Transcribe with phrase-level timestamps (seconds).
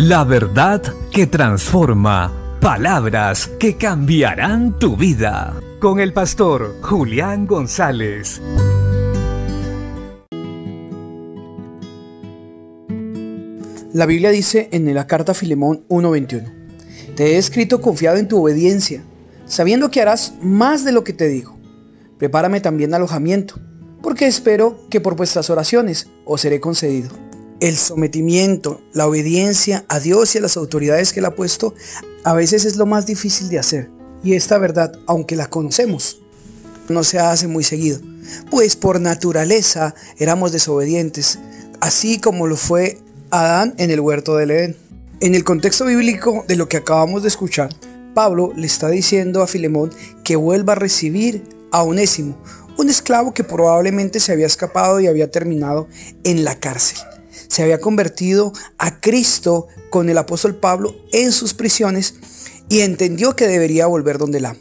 [0.00, 2.32] La verdad que transforma.
[2.60, 5.60] Palabras que cambiarán tu vida.
[5.80, 8.40] Con el pastor Julián González.
[13.92, 16.44] La Biblia dice en la carta a Filemón 1:21,
[17.16, 19.02] Te he escrito confiado en tu obediencia,
[19.46, 21.58] sabiendo que harás más de lo que te digo.
[22.18, 23.56] Prepárame también alojamiento,
[24.00, 27.27] porque espero que por vuestras oraciones os seré concedido.
[27.60, 31.74] El sometimiento, la obediencia a Dios y a las autoridades que Él ha puesto,
[32.24, 33.90] a veces es lo más difícil de hacer.
[34.22, 36.20] Y esta verdad, aunque la conocemos,
[36.88, 38.00] no se hace muy seguido.
[38.50, 41.38] Pues por naturaleza éramos desobedientes,
[41.80, 42.98] así como lo fue
[43.30, 44.76] Adán en el huerto del Edén.
[45.20, 47.70] En el contexto bíblico de lo que acabamos de escuchar,
[48.14, 49.90] Pablo le está diciendo a Filemón
[50.22, 52.38] que vuelva a recibir a Onésimo,
[52.76, 55.88] un esclavo que probablemente se había escapado y había terminado
[56.24, 56.98] en la cárcel.
[57.48, 62.14] Se había convertido a Cristo con el apóstol Pablo en sus prisiones
[62.68, 64.60] y entendió que debería volver donde el amo.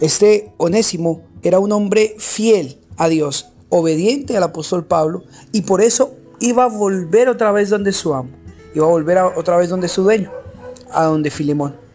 [0.00, 6.14] Este Onésimo era un hombre fiel a Dios, obediente al apóstol Pablo y por eso
[6.40, 8.30] iba a volver otra vez donde su amo,
[8.74, 10.30] iba a volver otra vez donde su dueño,
[10.92, 11.85] a donde Filemón.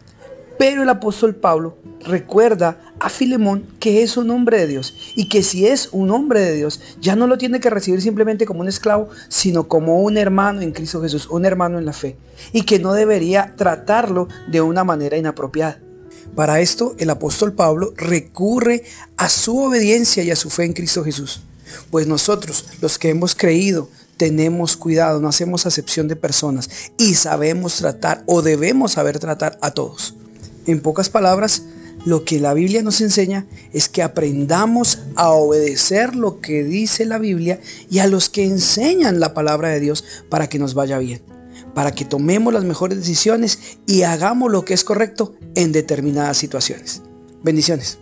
[0.62, 5.42] Pero el apóstol Pablo recuerda a Filemón que es un hombre de Dios y que
[5.42, 8.68] si es un hombre de Dios, ya no lo tiene que recibir simplemente como un
[8.68, 12.16] esclavo, sino como un hermano en Cristo Jesús, un hermano en la fe,
[12.52, 15.80] y que no debería tratarlo de una manera inapropiada.
[16.36, 18.84] Para esto, el apóstol Pablo recurre
[19.16, 21.42] a su obediencia y a su fe en Cristo Jesús.
[21.90, 27.78] Pues nosotros, los que hemos creído, tenemos cuidado, no hacemos acepción de personas y sabemos
[27.78, 30.14] tratar o debemos saber tratar a todos.
[30.66, 31.64] En pocas palabras,
[32.04, 37.18] lo que la Biblia nos enseña es que aprendamos a obedecer lo que dice la
[37.18, 37.60] Biblia
[37.90, 41.22] y a los que enseñan la palabra de Dios para que nos vaya bien,
[41.74, 47.02] para que tomemos las mejores decisiones y hagamos lo que es correcto en determinadas situaciones.
[47.42, 48.01] Bendiciones.